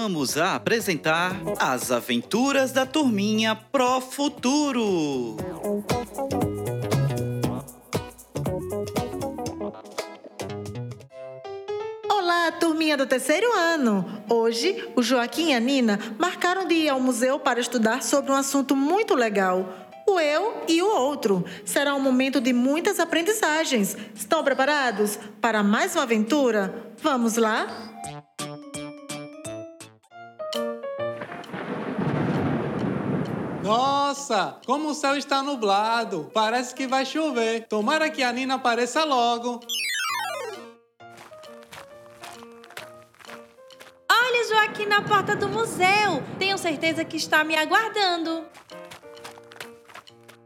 voltamos 0.00 0.38
a 0.38 0.54
apresentar 0.54 1.36
As 1.58 1.92
Aventuras 1.92 2.72
da 2.72 2.86
Turminha 2.86 3.54
Pro 3.54 4.00
Futuro. 4.00 5.36
Olá, 12.08 12.50
turminha 12.52 12.96
do 12.96 13.04
terceiro 13.04 13.46
ano! 13.52 14.22
Hoje, 14.26 14.88
o 14.96 15.02
Joaquim 15.02 15.50
e 15.50 15.54
a 15.54 15.60
Nina 15.60 16.00
marcaram 16.18 16.66
de 16.66 16.76
ir 16.76 16.88
ao 16.88 16.98
museu 16.98 17.38
para 17.38 17.60
estudar 17.60 18.02
sobre 18.02 18.32
um 18.32 18.36
assunto 18.36 18.74
muito 18.74 19.14
legal. 19.14 19.68
O 20.08 20.18
eu 20.18 20.64
e 20.66 20.80
o 20.80 20.88
outro. 20.88 21.44
Será 21.62 21.94
um 21.94 22.00
momento 22.00 22.40
de 22.40 22.54
muitas 22.54 22.98
aprendizagens. 22.98 23.98
Estão 24.14 24.42
preparados 24.42 25.18
para 25.42 25.62
mais 25.62 25.94
uma 25.94 26.04
aventura? 26.04 26.90
Vamos 27.02 27.36
lá? 27.36 27.89
Nossa, 34.30 34.60
como 34.64 34.90
o 34.90 34.94
céu 34.94 35.16
está 35.16 35.42
nublado. 35.42 36.30
Parece 36.32 36.72
que 36.72 36.86
vai 36.86 37.04
chover. 37.04 37.66
Tomara 37.66 38.08
que 38.08 38.22
a 38.22 38.32
Nina 38.32 38.54
apareça 38.54 39.02
logo. 39.02 39.58
Olha, 44.08 44.48
Joaquim 44.48 44.86
na 44.86 45.02
porta 45.02 45.34
do 45.34 45.48
museu. 45.48 46.22
Tenho 46.38 46.56
certeza 46.58 47.04
que 47.04 47.16
está 47.16 47.42
me 47.42 47.56
aguardando. 47.56 48.46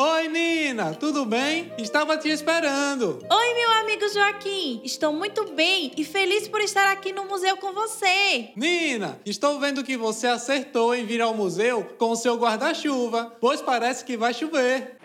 Oi, 0.00 0.28
Nina, 0.28 0.94
tudo 0.94 1.24
bem? 1.24 1.72
Estava 1.76 2.16
te 2.16 2.28
esperando. 2.28 3.18
Oi, 3.28 3.54
meu 3.54 3.70
amigo 3.80 4.08
Joaquim. 4.08 4.80
Estou 4.84 5.12
muito 5.12 5.44
bem 5.54 5.90
e 5.96 6.04
feliz 6.04 6.46
por 6.46 6.60
estar 6.60 6.88
aqui 6.92 7.12
no 7.12 7.24
museu 7.24 7.56
com 7.56 7.72
você. 7.72 8.50
Nina, 8.54 9.20
estou 9.26 9.58
vendo 9.58 9.82
que 9.82 9.96
você 9.96 10.28
acertou 10.28 10.94
em 10.94 11.04
vir 11.04 11.20
ao 11.20 11.34
museu 11.34 11.84
com 11.98 12.12
o 12.12 12.16
seu 12.16 12.36
guarda-chuva, 12.36 13.36
pois 13.40 13.60
parece 13.60 14.04
que 14.04 14.16
vai 14.16 14.32
chover. 14.32 14.98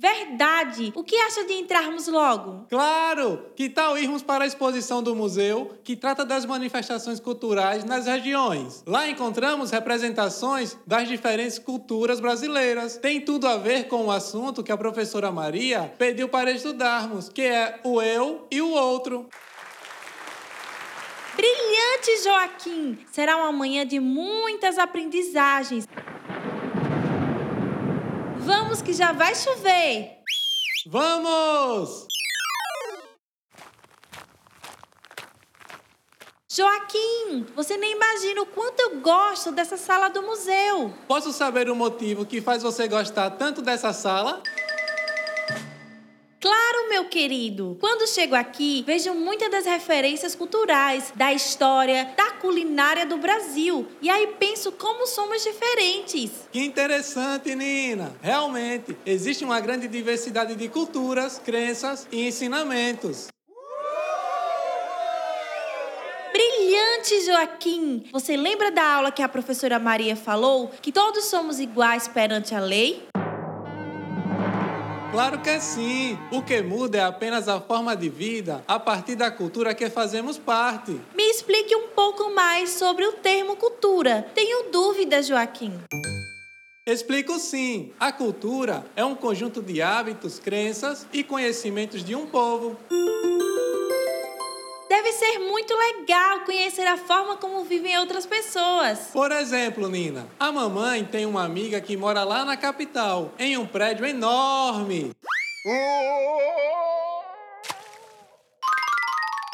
Verdade! 0.00 0.94
O 0.96 1.04
que 1.04 1.14
acha 1.14 1.44
de 1.44 1.52
entrarmos 1.52 2.08
logo? 2.08 2.64
Claro! 2.70 3.50
Que 3.54 3.68
tal 3.68 3.98
irmos 3.98 4.22
para 4.22 4.44
a 4.44 4.46
exposição 4.46 5.02
do 5.02 5.14
museu 5.14 5.78
que 5.84 5.94
trata 5.94 6.24
das 6.24 6.46
manifestações 6.46 7.20
culturais 7.20 7.84
nas 7.84 8.06
regiões? 8.06 8.82
Lá 8.86 9.06
encontramos 9.10 9.70
representações 9.70 10.74
das 10.86 11.06
diferentes 11.06 11.58
culturas 11.58 12.18
brasileiras. 12.18 12.96
Tem 12.96 13.20
tudo 13.20 13.46
a 13.46 13.58
ver 13.58 13.88
com 13.88 14.06
o 14.06 14.10
assunto 14.10 14.62
que 14.62 14.72
a 14.72 14.76
professora 14.78 15.30
Maria 15.30 15.92
pediu 15.98 16.30
para 16.30 16.50
estudarmos, 16.50 17.28
que 17.28 17.42
é 17.42 17.78
o 17.84 18.00
eu 18.00 18.46
e 18.50 18.62
o 18.62 18.70
outro. 18.70 19.28
Brilhante, 21.36 22.24
Joaquim! 22.24 22.98
Será 23.12 23.36
uma 23.36 23.52
manhã 23.52 23.86
de 23.86 24.00
muitas 24.00 24.78
aprendizagens. 24.78 25.86
Vamos 28.80 28.82
que 28.82 28.92
já 28.94 29.12
vai 29.12 29.34
chover! 29.34 30.10
Vamos! 30.86 32.06
Joaquim, 36.50 37.46
você 37.54 37.76
nem 37.76 37.92
imagina 37.92 38.40
o 38.40 38.46
quanto 38.46 38.80
eu 38.80 39.00
gosto 39.00 39.52
dessa 39.52 39.76
sala 39.76 40.08
do 40.08 40.22
museu. 40.22 40.94
Posso 41.06 41.30
saber 41.30 41.68
o 41.68 41.76
motivo 41.76 42.24
que 42.24 42.40
faz 42.40 42.62
você 42.62 42.88
gostar 42.88 43.30
tanto 43.32 43.60
dessa 43.60 43.92
sala? 43.92 44.42
Querido. 47.10 47.76
Quando 47.80 48.06
chego 48.06 48.36
aqui, 48.36 48.84
vejo 48.86 49.12
muitas 49.14 49.50
das 49.50 49.66
referências 49.66 50.36
culturais, 50.36 51.12
da 51.16 51.32
história, 51.32 52.14
da 52.16 52.30
culinária 52.30 53.04
do 53.04 53.16
Brasil. 53.16 53.86
E 54.00 54.08
aí 54.08 54.28
penso 54.38 54.70
como 54.70 55.06
somos 55.08 55.42
diferentes. 55.42 56.30
Que 56.52 56.60
interessante, 56.60 57.54
Nina. 57.56 58.14
Realmente, 58.22 58.96
existe 59.04 59.44
uma 59.44 59.58
grande 59.58 59.88
diversidade 59.88 60.54
de 60.54 60.68
culturas, 60.68 61.40
crenças 61.44 62.06
e 62.12 62.28
ensinamentos. 62.28 63.26
Brilhante, 66.32 67.26
Joaquim! 67.26 68.04
Você 68.12 68.36
lembra 68.36 68.70
da 68.70 68.94
aula 68.94 69.10
que 69.10 69.22
a 69.22 69.28
professora 69.28 69.80
Maria 69.80 70.14
falou 70.14 70.70
que 70.80 70.92
todos 70.92 71.24
somos 71.24 71.58
iguais 71.58 72.06
perante 72.06 72.54
a 72.54 72.60
lei? 72.60 73.09
Claro 75.10 75.40
que 75.40 75.60
sim. 75.60 76.16
O 76.30 76.40
que 76.40 76.62
muda 76.62 76.98
é 76.98 77.02
apenas 77.02 77.48
a 77.48 77.60
forma 77.60 77.96
de 77.96 78.08
vida 78.08 78.62
a 78.66 78.78
partir 78.78 79.16
da 79.16 79.28
cultura 79.28 79.74
que 79.74 79.90
fazemos 79.90 80.38
parte. 80.38 81.00
Me 81.16 81.24
explique 81.24 81.74
um 81.74 81.88
pouco 81.88 82.32
mais 82.32 82.70
sobre 82.70 83.04
o 83.04 83.14
termo 83.14 83.56
cultura. 83.56 84.24
Tenho 84.34 84.70
dúvidas, 84.70 85.26
Joaquim. 85.26 85.72
Explico 86.86 87.38
sim. 87.40 87.92
A 87.98 88.12
cultura 88.12 88.84
é 88.94 89.04
um 89.04 89.16
conjunto 89.16 89.60
de 89.60 89.82
hábitos, 89.82 90.38
crenças 90.38 91.04
e 91.12 91.24
conhecimentos 91.24 92.04
de 92.04 92.14
um 92.14 92.26
povo. 92.26 92.76
Ser 95.20 95.38
muito 95.38 95.76
legal 95.76 96.46
conhecer 96.46 96.86
a 96.86 96.96
forma 96.96 97.36
como 97.36 97.62
vivem 97.62 97.98
outras 97.98 98.24
pessoas. 98.24 99.10
Por 99.12 99.30
exemplo, 99.30 99.86
Nina, 99.86 100.26
a 100.40 100.50
mamãe 100.50 101.04
tem 101.04 101.26
uma 101.26 101.44
amiga 101.44 101.78
que 101.78 101.94
mora 101.94 102.24
lá 102.24 102.42
na 102.42 102.56
capital, 102.56 103.30
em 103.38 103.54
um 103.58 103.66
prédio 103.66 104.06
enorme. 104.06 105.10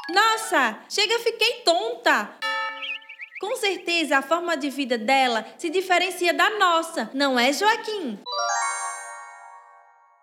Nossa, 0.09 0.79
chega, 0.89 1.19
fiquei 1.19 1.63
tonta. 1.65 2.31
Com 3.41 3.57
certeza 3.57 4.19
a 4.19 4.23
forma 4.23 4.57
de 4.57 4.71
vida 4.71 4.97
dela 4.97 5.45
se 5.59 5.69
diferencia 5.69 6.33
da 6.33 6.49
nossa, 6.59 7.11
não 7.13 7.37
é, 7.37 7.53
Joaquim? 7.53 8.21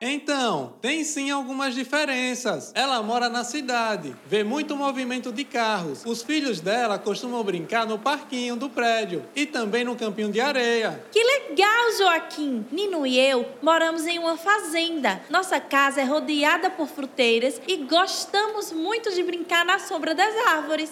Então, 0.05 0.73
tem 0.81 1.01
sim 1.05 1.31
algumas 1.31 1.73
diferenças. 1.73 2.73
Ela 2.75 3.01
mora 3.01 3.29
na 3.29 3.45
cidade, 3.45 4.13
vê 4.27 4.43
muito 4.43 4.75
movimento 4.75 5.31
de 5.31 5.45
carros. 5.45 6.03
Os 6.05 6.21
filhos 6.21 6.59
dela 6.59 6.99
costumam 6.99 7.41
brincar 7.41 7.87
no 7.87 7.97
parquinho 7.97 8.57
do 8.57 8.69
prédio 8.69 9.23
e 9.33 9.45
também 9.45 9.85
no 9.85 9.95
campinho 9.95 10.29
de 10.29 10.41
areia. 10.41 11.01
Que 11.09 11.23
legal, 11.23 11.97
Joaquim! 11.97 12.65
Nino 12.69 13.07
e 13.07 13.17
eu 13.17 13.47
moramos 13.61 14.05
em 14.05 14.19
uma 14.19 14.35
fazenda. 14.35 15.21
Nossa 15.29 15.57
casa 15.61 16.01
é 16.01 16.03
rodeada 16.03 16.69
por 16.69 16.89
fruteiras 16.89 17.61
e 17.65 17.77
gostamos 17.77 18.73
muito 18.73 19.09
de 19.13 19.23
brincar 19.23 19.63
na 19.63 19.79
sombra 19.79 20.13
das 20.13 20.35
árvores. 20.47 20.91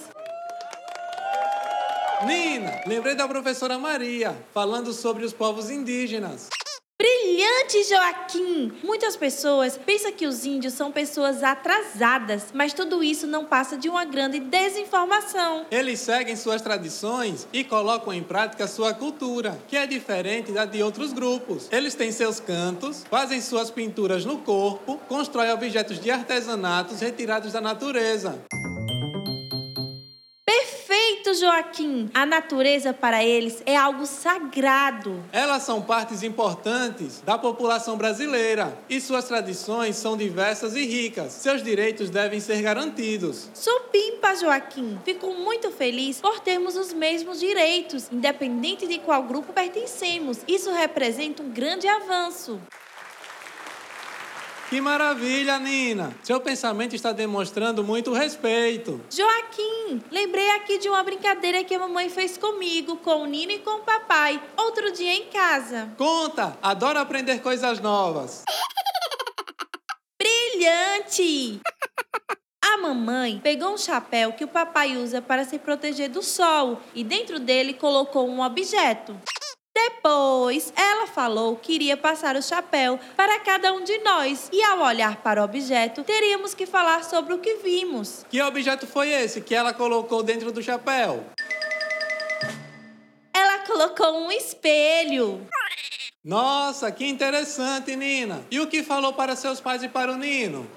Nina, 2.26 2.80
lembrei 2.88 3.14
da 3.14 3.28
professora 3.28 3.78
Maria 3.78 4.38
falando 4.54 4.94
sobre 4.94 5.26
os 5.26 5.34
povos 5.34 5.70
indígenas. 5.70 6.48
Brilhante, 7.42 7.84
Joaquim! 7.90 8.72
Muitas 8.84 9.16
pessoas 9.16 9.76
pensam 9.76 10.12
que 10.12 10.28
os 10.28 10.46
índios 10.46 10.76
são 10.76 10.92
pessoas 10.92 11.42
atrasadas, 11.42 12.46
mas 12.54 12.72
tudo 12.72 13.04
isso 13.04 13.26
não 13.26 13.46
passa 13.46 13.76
de 13.76 13.90
uma 13.90 14.06
grande 14.06 14.40
desinformação. 14.40 15.66
Eles 15.72 16.00
seguem 16.02 16.36
suas 16.36 16.62
tradições 16.62 17.48
e 17.52 17.64
colocam 17.64 18.14
em 18.14 18.22
prática 18.22 18.68
sua 18.68 18.94
cultura, 18.94 19.60
que 19.68 19.76
é 19.76 19.88
diferente 19.88 20.52
da 20.52 20.66
de 20.66 20.84
outros 20.84 21.14
grupos. 21.14 21.68
Eles 21.72 21.96
têm 21.96 22.12
seus 22.12 22.40
cantos, 22.40 23.04
fazem 23.10 23.42
suas 23.42 23.72
pinturas 23.72 24.24
no 24.24 24.38
corpo, 24.38 25.00
constroem 25.10 25.52
objetos 25.52 26.00
de 26.00 26.12
artesanatos 26.12 27.00
retirados 27.00 27.54
da 27.54 27.60
natureza. 27.60 28.40
Joaquim! 31.34 32.10
A 32.14 32.26
natureza 32.26 32.94
para 32.94 33.24
eles 33.24 33.62
é 33.66 33.76
algo 33.76 34.06
sagrado. 34.06 35.24
Elas 35.32 35.64
são 35.64 35.82
partes 35.82 36.24
importantes 36.24 37.22
da 37.22 37.38
população 37.38 37.98
brasileira 37.98 38.78
e 38.90 39.00
suas 39.00 39.26
tradições 39.26 39.96
são 39.96 40.18
diversas 40.18 40.76
e 40.76 40.86
ricas. 40.86 41.34
Seus 41.34 41.64
direitos 41.64 42.10
devem 42.10 42.40
ser 42.40 42.62
garantidos. 42.62 43.50
Sou 43.54 43.82
pimpa, 43.92 44.36
Joaquim. 44.36 45.00
Fico 45.04 45.34
muito 45.34 45.72
feliz 45.72 46.20
por 46.20 46.40
termos 46.40 46.76
os 46.76 46.94
mesmos 46.94 47.40
direitos, 47.40 48.08
independente 48.12 48.88
de 48.88 49.00
qual 49.00 49.24
grupo 49.24 49.54
pertencemos. 49.54 50.40
Isso 50.48 50.72
representa 50.72 51.44
um 51.44 51.50
grande 51.50 51.88
avanço. 51.88 52.60
Que 54.72 54.80
maravilha, 54.80 55.60
Nina! 55.60 56.16
Seu 56.24 56.40
pensamento 56.40 56.96
está 56.96 57.12
demonstrando 57.12 57.84
muito 57.84 58.14
respeito. 58.14 59.02
Joaquim, 59.12 60.02
lembrei 60.10 60.50
aqui 60.52 60.78
de 60.78 60.88
uma 60.88 61.04
brincadeira 61.04 61.62
que 61.62 61.76
a 61.76 61.80
mamãe 61.80 62.10
fez 62.10 62.38
comigo, 62.38 62.96
com 62.96 63.24
o 63.24 63.26
Nino 63.26 63.52
e 63.52 63.60
com 63.60 63.82
o 63.82 63.84
papai, 63.84 64.42
outro 64.56 64.94
dia 64.94 65.14
em 65.14 65.26
casa. 65.26 65.90
Conta! 65.98 66.58
Adoro 66.62 67.00
aprender 67.00 67.42
coisas 67.42 67.82
novas. 67.82 68.46
Brilhante! 70.18 71.60
A 72.64 72.78
mamãe 72.78 73.42
pegou 73.44 73.74
um 73.74 73.78
chapéu 73.78 74.32
que 74.32 74.46
o 74.46 74.48
papai 74.48 74.96
usa 74.96 75.22
para 75.22 75.44
se 75.44 75.60
proteger 75.60 76.08
do 76.08 76.24
sol 76.24 76.80
e 76.96 77.04
dentro 77.04 77.42
dele 77.42 77.74
colocou 77.74 78.26
um 78.26 78.40
objeto. 78.40 79.20
Depois, 79.86 80.74
ela 80.76 81.08
falou 81.08 81.56
que 81.56 81.74
iria 81.74 81.98
passar 81.98 82.36
o 82.36 82.42
chapéu 82.42 83.00
para 83.16 83.40
cada 83.40 83.74
um 83.74 83.84
de 83.84 83.98
nós 84.00 84.50
e, 84.52 84.62
ao 84.64 84.80
olhar 84.80 85.18
para 85.18 85.42
o 85.42 85.46
objeto, 85.46 86.04
teríamos 86.04 86.54
que 86.54 86.66
falar 86.66 87.04
sobre 87.04 87.34
o 87.34 87.40
que 87.40 87.56
vimos. 87.58 88.26
Que 88.30 88.42
objeto 88.42 88.86
foi 88.86 89.10
esse 89.10 89.42
que 89.42 89.56
ela 89.56 89.74
colocou 89.74 90.22
dentro 90.24 90.52
do 90.52 90.62
chapéu? 90.62 91.26
colocou 93.72 94.28
um 94.28 94.32
espelho. 94.32 95.48
Nossa, 96.24 96.92
que 96.92 97.06
interessante, 97.06 97.96
Nina. 97.96 98.44
E 98.52 98.60
o 98.60 98.68
que 98.68 98.84
falou 98.84 99.14
para 99.14 99.36
seus 99.36 99.60
pais 99.60 99.82
e 99.82 99.90
para 99.90 100.12
o 100.12 100.18
Nino? 100.18 100.70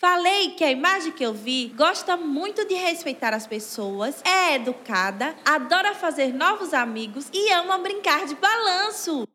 Falei 0.00 0.50
que 0.50 0.62
a 0.62 0.70
imagem 0.70 1.10
que 1.10 1.26
eu 1.26 1.34
vi 1.34 1.72
gosta 1.76 2.16
muito 2.16 2.64
de 2.64 2.74
respeitar 2.74 3.34
as 3.34 3.48
pessoas, 3.48 4.22
é 4.24 4.54
educada, 4.54 5.34
adora 5.44 5.92
fazer 5.92 6.32
novos 6.32 6.72
amigos 6.72 7.28
e 7.32 7.52
ama 7.52 7.78
brincar 7.78 8.24
de 8.24 8.36
balanço. 8.36 9.26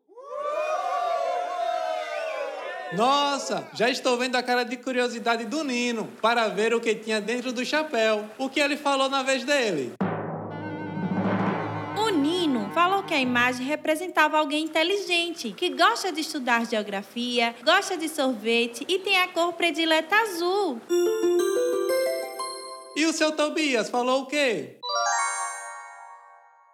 Nossa, 2.94 3.68
já 3.74 3.90
estou 3.90 4.16
vendo 4.16 4.36
a 4.36 4.42
cara 4.42 4.64
de 4.64 4.78
curiosidade 4.78 5.44
do 5.44 5.62
Nino 5.62 6.08
para 6.22 6.48
ver 6.48 6.72
o 6.72 6.80
que 6.80 6.94
tinha 6.94 7.20
dentro 7.20 7.52
do 7.52 7.62
chapéu. 7.62 8.24
O 8.38 8.48
que 8.48 8.58
ele 8.58 8.78
falou 8.78 9.10
na 9.10 9.22
vez 9.22 9.44
dele? 9.44 9.92
Falou 12.84 13.02
que 13.02 13.14
a 13.14 13.18
imagem 13.18 13.64
representava 13.64 14.36
alguém 14.36 14.64
inteligente, 14.64 15.52
que 15.52 15.70
gosta 15.70 16.12
de 16.12 16.20
estudar 16.20 16.66
geografia, 16.66 17.54
gosta 17.64 17.96
de 17.96 18.10
sorvete 18.10 18.84
e 18.86 18.98
tem 18.98 19.16
a 19.22 19.28
cor 19.28 19.54
predileta 19.54 20.14
azul. 20.14 20.78
E 22.94 23.06
o 23.06 23.12
seu 23.14 23.32
Tobias 23.32 23.88
falou 23.88 24.24
o 24.24 24.26
quê? 24.26 24.80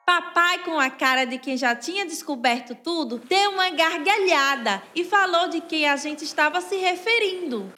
Papai, 0.05 0.65
com 0.65 0.81
a 0.81 0.91
cara 0.91 1.25
de 1.25 1.39
quem 1.39 1.57
já 1.57 1.77
tinha 1.77 2.05
descoberto 2.05 2.75
tudo, 2.75 3.19
deu 3.19 3.53
uma 3.53 3.71
gargalhada 3.71 4.83
e 4.97 5.05
falou 5.05 5.49
de 5.49 5.61
quem 5.61 5.89
a 5.89 5.95
gente 5.95 6.25
estava 6.25 6.61
se 6.61 6.75
referindo. 6.75 7.73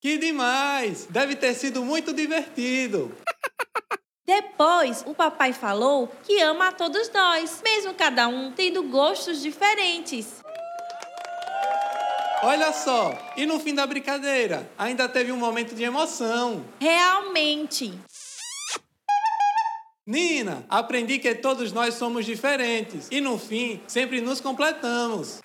Que 0.00 0.16
demais! 0.16 1.06
Deve 1.10 1.34
ter 1.34 1.54
sido 1.54 1.84
muito 1.84 2.12
divertido. 2.12 3.12
Depois, 4.24 5.02
o 5.06 5.14
papai 5.14 5.52
falou 5.52 6.08
que 6.22 6.40
ama 6.40 6.68
a 6.68 6.72
todos 6.72 7.10
nós, 7.10 7.60
mesmo 7.64 7.92
cada 7.92 8.28
um 8.28 8.52
tendo 8.52 8.84
gostos 8.84 9.42
diferentes. 9.42 10.40
Olha 12.44 12.72
só, 12.72 13.12
e 13.36 13.46
no 13.46 13.58
fim 13.58 13.74
da 13.74 13.86
brincadeira, 13.86 14.70
ainda 14.78 15.08
teve 15.08 15.32
um 15.32 15.36
momento 15.36 15.74
de 15.74 15.82
emoção. 15.82 16.64
Realmente. 16.80 17.98
Nina, 20.06 20.64
aprendi 20.68 21.18
que 21.18 21.34
todos 21.34 21.72
nós 21.72 21.94
somos 21.94 22.24
diferentes 22.24 23.08
e 23.10 23.20
no 23.20 23.38
fim 23.38 23.80
sempre 23.86 24.20
nos 24.20 24.40
completamos. 24.40 25.40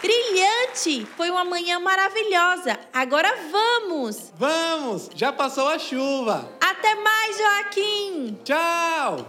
Brilhante! 0.00 1.06
Foi 1.16 1.30
uma 1.30 1.46
manhã 1.46 1.78
maravilhosa. 1.78 2.78
Agora 2.92 3.30
vamos! 3.50 4.32
Vamos! 4.36 5.08
Já 5.14 5.32
passou 5.32 5.66
a 5.68 5.78
chuva. 5.78 6.50
Até 6.84 6.96
mais, 6.96 7.38
Joaquim! 7.38 8.38
Tchau! 8.44 9.26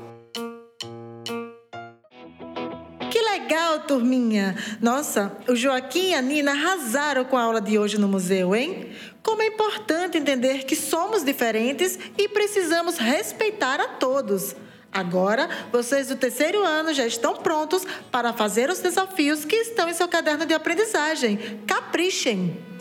Que 3.09 3.21
legal, 3.21 3.79
turminha! 3.87 4.57
Nossa, 4.81 5.31
o 5.47 5.55
Joaquim 5.55 6.09
e 6.09 6.13
a 6.15 6.21
Nina 6.21 6.51
arrasaram 6.51 7.23
com 7.23 7.37
a 7.37 7.43
aula 7.43 7.61
de 7.61 7.79
hoje 7.79 7.97
no 7.97 8.09
museu, 8.09 8.53
hein? 8.53 8.93
Como 9.23 9.41
é 9.41 9.47
importante 9.47 10.17
entender 10.17 10.65
que 10.65 10.75
somos 10.75 11.23
diferentes 11.23 11.97
e 12.17 12.27
precisamos 12.27 12.97
respeitar 12.97 13.79
a 13.79 13.87
todos. 13.87 14.53
Agora, 14.91 15.49
vocês 15.71 16.09
do 16.09 16.17
terceiro 16.17 16.61
ano 16.61 16.93
já 16.93 17.07
estão 17.07 17.37
prontos 17.37 17.87
para 18.11 18.33
fazer 18.33 18.69
os 18.69 18.79
desafios 18.79 19.45
que 19.45 19.55
estão 19.55 19.87
em 19.87 19.93
seu 19.93 20.09
caderno 20.09 20.45
de 20.45 20.53
aprendizagem. 20.53 21.37
Caprichem! 21.65 22.74